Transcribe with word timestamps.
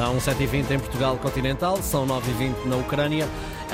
São 0.00 0.16
7h20 0.16 0.70
em 0.70 0.78
Portugal 0.78 1.18
continental, 1.18 1.76
são 1.82 2.06
9h20 2.06 2.64
na 2.64 2.76
Ucrânia, 2.76 3.28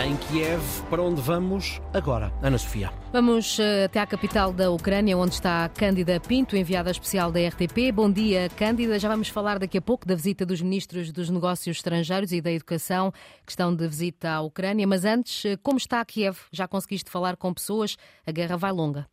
em 0.04 0.16
Kiev, 0.16 0.60
para 0.90 1.00
onde 1.00 1.20
vamos 1.20 1.80
agora? 1.94 2.32
Ana 2.42 2.58
Sofia. 2.58 2.90
Vamos 3.12 3.60
eh, 3.60 3.84
até 3.84 4.00
à 4.00 4.06
capital 4.08 4.52
da 4.52 4.68
Ucrânia, 4.72 5.16
onde 5.16 5.34
está 5.34 5.68
Cândida 5.68 6.18
Pinto, 6.18 6.56
enviada 6.56 6.90
especial 6.90 7.30
da 7.30 7.38
RTP. 7.38 7.92
Bom 7.94 8.10
dia, 8.10 8.48
Cândida. 8.56 8.98
Já 8.98 9.08
vamos 9.08 9.28
falar 9.28 9.60
daqui 9.60 9.78
a 9.78 9.80
pouco 9.80 10.04
da 10.04 10.16
visita 10.16 10.44
dos 10.44 10.60
ministros 10.60 11.12
dos 11.12 11.30
Negócios 11.30 11.76
Estrangeiros 11.76 12.32
e 12.32 12.40
da 12.40 12.50
Educação, 12.50 13.12
que 13.44 13.52
estão 13.52 13.72
de 13.72 13.86
visita 13.86 14.28
à 14.30 14.40
Ucrânia. 14.40 14.84
Mas 14.84 15.04
antes, 15.04 15.44
eh, 15.44 15.56
como 15.62 15.78
está 15.78 16.04
Kiev? 16.04 16.38
Já 16.50 16.66
conseguiste 16.66 17.08
falar 17.08 17.36
com 17.36 17.54
pessoas? 17.54 17.96
A 18.26 18.32
guerra 18.32 18.56
vai 18.56 18.72
longa. 18.72 19.06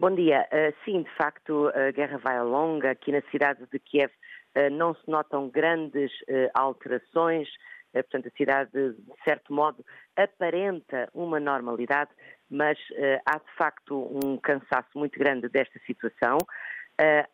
Bom 0.00 0.14
dia. 0.14 0.48
Uh, 0.50 0.74
sim, 0.82 1.02
de 1.02 1.10
facto, 1.10 1.70
a 1.74 1.90
guerra 1.90 2.16
vai 2.16 2.42
longa. 2.42 2.90
Aqui 2.90 3.12
na 3.12 3.20
cidade 3.30 3.66
de 3.70 3.78
Kiev 3.78 4.10
uh, 4.56 4.70
não 4.70 4.94
se 4.94 5.06
notam 5.06 5.50
grandes 5.50 6.10
uh, 6.22 6.48
alterações. 6.54 7.46
portanto, 7.92 8.28
a 8.28 8.30
cidade, 8.30 8.70
de 8.72 9.22
certo 9.22 9.52
modo, 9.52 9.84
aparenta 10.16 11.06
uma 11.12 11.38
normalidade, 11.38 12.10
mas 12.48 12.78
há, 13.26 13.36
de 13.36 13.52
facto, 13.58 13.94
um 14.24 14.38
cansaço 14.38 14.88
muito 14.94 15.18
grande 15.18 15.50
desta 15.50 15.78
situação. 15.80 16.38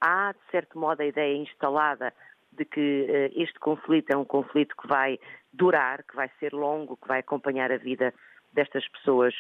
há, 0.01 0.33
de 0.33 0.51
certo 0.51 0.77
modo, 0.77 1.02
a 1.02 1.07
ideia 1.07 1.37
instalada 1.37 2.12
de 2.51 2.65
que 2.65 3.30
este 3.37 3.60
conflito 3.60 4.10
é 4.10 4.16
um 4.16 4.24
conflito 4.24 4.74
que 4.77 4.88
vai 4.88 5.21
durar, 5.52 6.02
que 6.02 6.16
vai 6.16 6.30
ser 6.41 6.52
longo, 6.52 6.96
que 6.96 7.07
vai 7.07 7.21
acompanhar 7.21 7.71
a 7.71 7.77
vida 7.77 8.12
destas 8.52 8.88
pessoas 8.88 9.35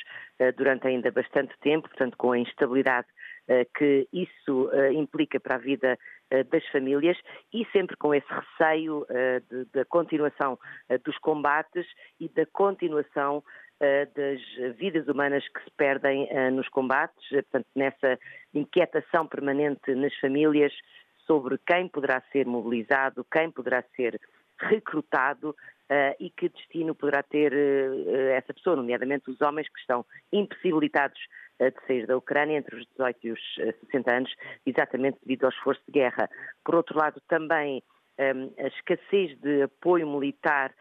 durante 0.58 0.86
ainda 0.86 1.10
bastante 1.10 1.54
tempo, 1.60 1.88
portanto, 1.88 2.16
com 2.18 2.32
a 2.32 2.38
instabilidade 2.38 3.08
que 3.76 4.08
isso 4.12 4.70
eh, 4.72 4.92
implica 4.92 5.38
para 5.38 5.54
a 5.54 5.58
vida 5.58 5.98
eh, 6.30 6.42
das 6.44 6.66
famílias 6.68 7.16
e 7.52 7.64
sempre 7.66 7.96
com 7.96 8.14
esse 8.14 8.26
receio 8.28 9.06
da 9.72 9.84
continuação 9.84 10.58
dos 11.04 11.16
combates 11.18 11.86
e 12.18 12.28
da 12.28 12.44
continuação 12.46 13.42
das 14.14 14.76
vidas 14.76 15.06
humanas 15.06 15.46
que 15.48 15.62
se 15.62 15.70
perdem 15.76 16.28
nos 16.52 16.68
combates, 16.68 17.28
portanto, 17.28 17.66
nessa 17.74 18.18
inquietação 18.54 19.26
permanente 19.26 19.94
nas 19.94 20.14
famílias 20.16 20.72
sobre 21.26 21.58
quem 21.58 21.86
poderá 21.88 22.22
ser 22.32 22.46
mobilizado, 22.46 23.26
quem 23.30 23.50
poderá 23.50 23.82
ser 23.94 24.18
recrutado 24.58 25.54
e 26.18 26.30
que 26.30 26.48
destino 26.48 26.94
poderá 26.94 27.22
ter 27.22 27.52
essa 28.32 28.52
pessoa, 28.54 28.76
nomeadamente 28.76 29.30
os 29.30 29.40
homens 29.40 29.68
que 29.68 29.78
estão 29.78 30.04
impossibilitados 30.32 31.20
de 31.58 31.86
sair 31.86 32.06
da 32.06 32.16
Ucrânia 32.16 32.58
entre 32.58 32.76
os 32.76 32.86
18 32.88 33.26
e 33.26 33.32
os 33.32 33.40
60 33.86 34.14
anos, 34.14 34.34
exatamente 34.64 35.18
devido 35.22 35.44
ao 35.44 35.50
esforço 35.50 35.82
de 35.86 35.92
guerra. 35.92 36.28
Por 36.64 36.74
outro 36.74 36.98
lado, 36.98 37.20
também 37.28 37.82
um, 38.18 38.52
a 38.62 38.68
escassez 38.68 39.38
de 39.40 39.62
apoio 39.62 40.06
militar 40.06 40.74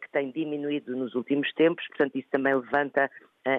que 0.00 0.08
tem 0.12 0.30
diminuído 0.30 0.94
nos 0.94 1.16
últimos 1.16 1.52
tempos, 1.54 1.84
portanto, 1.88 2.16
isso 2.16 2.28
também 2.30 2.54
levanta 2.54 3.10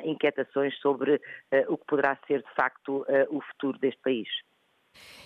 inquietações 0.05 0.73
sobre 0.79 1.19
o 1.67 1.77
que 1.77 1.85
poderá 1.85 2.17
ser, 2.25 2.41
de 2.41 2.55
facto, 2.55 3.05
o 3.29 3.41
futuro 3.41 3.77
deste 3.77 3.99
país. 4.01 4.29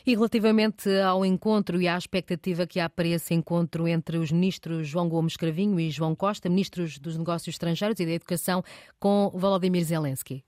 E 0.06 0.16
relativamente 0.16 0.90
ao 1.02 1.24
encontro 1.24 1.80
e 1.80 1.88
à 1.88 1.96
expectativa 1.96 2.66
que 2.66 2.80
há 2.80 2.90
para 2.90 3.08
esse 3.10 3.34
encontro 3.34 3.88
entre 3.88 4.18
os 4.18 4.32
ministros 4.32 4.88
João 4.88 5.08
Gomes 5.08 5.38
Cravinho 5.38 5.80
e 5.80 5.92
João 5.92 6.16
Costa, 6.16 6.50
ministros 6.50 6.98
dos 6.98 7.16
Negócios 7.16 7.54
Estrangeiros 7.54 8.00
e 8.00 8.06
da 8.06 8.14
Educação, 8.14 8.64
com 9.00 9.30
Volodymyr 9.36 9.84
Zelensky? 9.84 10.44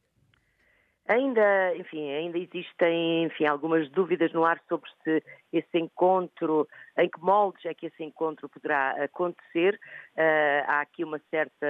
Ainda, 1.09 1.75
enfim, 1.75 2.07
ainda 2.11 2.37
existem, 2.37 3.23
enfim, 3.23 3.47
algumas 3.47 3.89
dúvidas 3.89 4.31
no 4.31 4.45
ar 4.45 4.61
sobre 4.69 4.87
se 5.03 5.23
esse 5.51 5.79
encontro, 5.79 6.67
em 6.95 7.09
que 7.09 7.19
moldes 7.19 7.65
é 7.65 7.73
que 7.73 7.87
esse 7.87 8.03
encontro 8.03 8.47
poderá 8.47 8.91
acontecer. 9.03 9.73
Uh, 10.15 10.63
há 10.67 10.81
aqui 10.81 11.03
uma 11.03 11.19
certa 11.31 11.65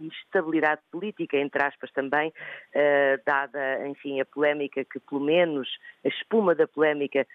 instabilidade 0.00 0.80
política, 0.90 1.36
entre 1.36 1.62
aspas 1.62 1.92
também, 1.92 2.30
uh, 2.30 3.20
dada, 3.26 3.86
enfim, 3.86 4.18
a 4.18 4.24
polémica 4.24 4.82
que, 4.82 4.98
pelo 4.98 5.20
menos, 5.20 5.68
a 6.02 6.08
espuma 6.08 6.54
da 6.54 6.66
polémica 6.66 7.26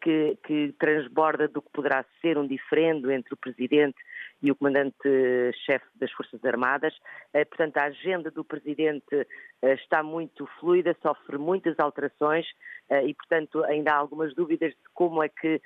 que, 0.00 0.36
que 0.44 0.74
transborda 0.78 1.46
do 1.46 1.62
que 1.62 1.70
poderá 1.70 2.04
ser 2.20 2.36
um 2.36 2.46
diferendo 2.46 3.10
entre 3.12 3.32
o 3.32 3.36
Presidente 3.36 3.96
e 4.42 4.50
o 4.50 4.56
comandante-chefe 4.56 5.86
das 5.96 6.10
Forças 6.12 6.44
Armadas. 6.44 6.94
Eh, 7.32 7.44
portanto, 7.44 7.76
a 7.78 7.84
agenda 7.84 8.30
do 8.30 8.44
presidente 8.44 9.26
eh, 9.62 9.74
está 9.74 10.02
muito 10.02 10.46
fluida, 10.60 10.96
sofre 11.02 11.38
muitas 11.38 11.78
alterações 11.78 12.46
eh, 12.88 13.06
e, 13.06 13.14
portanto, 13.14 13.64
ainda 13.64 13.92
há 13.92 13.96
algumas 13.96 14.34
dúvidas 14.34 14.70
de 14.70 14.88
como 14.94 15.22
é 15.22 15.28
que 15.28 15.60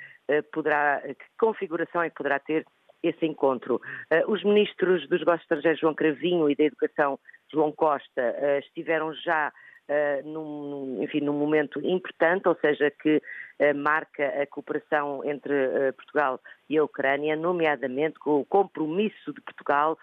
poderá, 0.53 1.03
que 1.03 1.25
configuração 1.39 2.03
é 2.03 2.09
que 2.09 2.17
poderá 2.17 2.39
ter 2.39 2.65
esse 3.03 3.27
encontro. 3.27 3.81
Os 4.29 4.45
ministros 4.45 5.09
dos 5.09 5.19
negócios 5.19 5.43
estrangeiros, 5.43 5.81
João 5.81 5.95
Cravinho, 5.95 6.49
e 6.49 6.55
da 6.55 6.65
Educação, 6.65 7.19
João 7.53 7.73
Costa, 7.73 8.35
estiveram 8.61 9.13
já 9.13 9.53
Uh, 9.93 10.27
num, 10.27 11.03
enfim, 11.03 11.21
num 11.21 11.35
momento 11.35 11.79
importante, 11.85 12.49
ou 12.49 12.57
seja, 12.63 12.91
que 12.91 13.17
uh, 13.17 13.75
marca 13.75 14.27
a 14.41 14.47
cooperação 14.47 15.23
entre 15.23 15.53
uh, 15.53 15.93
Portugal 15.93 16.41
e 16.71 16.79
a 16.79 16.85
Ucrânia, 16.85 17.37
nomeadamente 17.37 18.19
com 18.19 18.41
o 18.41 18.45
compromisso 18.45 19.35
de 19.35 19.41
Portugal 19.43 19.99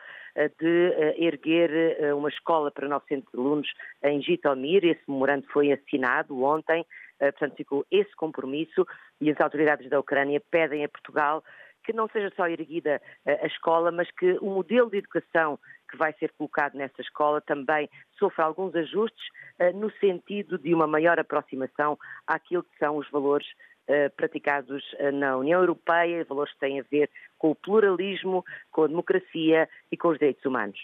de 0.60 0.94
erguer 1.18 2.14
uma 2.14 2.30
escola 2.30 2.72
para 2.72 2.88
900 2.88 3.34
alunos 3.34 3.68
em 4.04 4.22
Jitomir. 4.22 4.86
Esse 4.86 5.02
memorando 5.08 5.46
foi 5.52 5.72
assinado 5.72 6.44
ontem, 6.44 6.86
portanto 7.18 7.56
ficou 7.58 7.86
esse 7.92 8.16
compromisso 8.16 8.86
e 9.20 9.30
as 9.32 9.42
autoridades 9.42 9.90
da 9.90 10.00
Ucrânia 10.00 10.42
pedem 10.52 10.86
a 10.86 10.88
Portugal 10.88 11.44
que 11.84 11.92
não 11.92 12.08
seja 12.10 12.32
só 12.38 12.48
erguida 12.48 13.02
a 13.26 13.48
escola, 13.48 13.92
mas 13.92 14.10
que 14.12 14.38
o 14.40 14.52
modelo 14.52 14.90
de 14.90 15.00
educação 15.00 15.60
que 15.90 15.98
vai 15.98 16.14
ser 16.14 16.32
colocado 16.38 16.76
nessa 16.76 17.02
escola 17.02 17.42
também 17.42 17.90
sofra 18.18 18.46
alguns 18.46 18.76
ajustes 18.76 19.28
uh, 19.60 19.76
no 19.78 19.92
sentido 20.00 20.58
de 20.58 20.74
uma 20.74 20.88
maior 20.88 21.20
aproximação 21.20 21.98
àquilo 22.28 22.64
que 22.64 22.78
são 22.78 22.98
os 22.98 23.10
valores 23.10 23.48
uh, 23.88 24.10
praticados 24.16 24.84
uh, 24.94 25.12
na 25.12 25.38
União 25.38 25.62
Europeia, 25.62 26.26
valores 26.26 26.54
que 26.54 26.60
têm 26.60 26.80
a 26.80 26.86
ver 26.90 27.10
com 27.38 27.52
o 27.52 27.56
pluralismo, 27.56 28.44
com 28.72 28.84
a 28.84 28.88
democracia 28.88 29.68
e 29.92 29.98
com 29.98 30.10
os 30.10 30.18
direitos 30.20 30.46
humanos. 30.46 30.80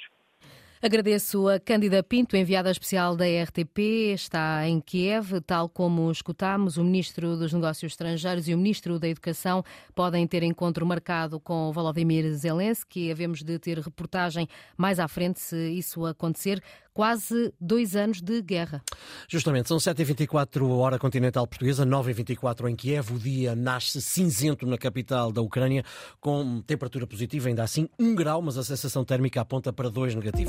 Agradeço 0.85 1.47
a 1.49 1.59
Cândida 1.59 2.03
Pinto, 2.03 2.37
enviada 2.37 2.69
especial 2.69 3.15
da 3.15 3.25
RTP, 3.25 4.13
está 4.13 4.69
em 4.69 4.79
Kiev, 4.79 5.41
tal 5.41 5.67
como 5.67 6.11
escutámos, 6.11 6.77
o 6.77 6.83
Ministro 6.83 7.35
dos 7.35 7.51
Negócios 7.51 7.93
Estrangeiros 7.93 8.47
e 8.47 8.53
o 8.53 8.57
Ministro 8.59 8.99
da 8.99 9.09
Educação 9.09 9.65
podem 9.95 10.27
ter 10.27 10.43
encontro 10.43 10.85
marcado 10.85 11.39
com 11.39 11.71
Volodymyr 11.71 12.31
Zelensky. 12.35 13.11
Havemos 13.11 13.41
de 13.41 13.57
ter 13.57 13.79
reportagem 13.79 14.47
mais 14.77 14.99
à 14.99 15.07
frente 15.07 15.39
se 15.39 15.57
isso 15.71 16.05
acontecer. 16.05 16.61
Quase 16.93 17.53
dois 17.59 17.93
anos 17.93 18.21
de 18.21 18.41
guerra. 18.41 18.81
Justamente, 19.27 19.67
são 19.67 19.75
7h24 19.75 20.65
hora 20.77 20.97
continental 20.97 21.45
portuguesa, 21.45 21.85
9h24 21.85 22.69
em 22.69 22.75
Kiev. 22.75 23.11
O 23.11 23.19
dia 23.19 23.53
nasce 23.53 24.01
cinzento 24.01 24.65
na 24.65 24.77
capital 24.77 25.29
da 25.29 25.41
Ucrânia, 25.41 25.83
com 26.21 26.61
temperatura 26.61 27.05
positiva, 27.05 27.49
ainda 27.49 27.63
assim, 27.63 27.89
1 27.99 28.15
grau, 28.15 28.41
mas 28.41 28.57
a 28.57 28.63
sensação 28.63 29.03
térmica 29.03 29.41
aponta 29.41 29.73
para 29.73 29.89
2 29.89 30.15
negativo. 30.15 30.43